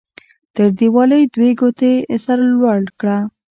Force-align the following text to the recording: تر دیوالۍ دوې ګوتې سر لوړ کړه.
تر 0.55 0.67
دیوالۍ 0.77 1.23
دوې 1.35 1.51
ګوتې 1.59 1.93
سر 2.23 2.39
لوړ 2.51 2.81
کړه. 2.99 3.17